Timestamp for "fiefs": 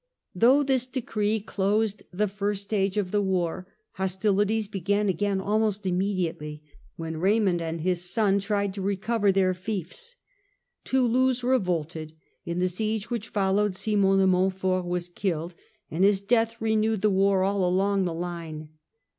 9.53-10.15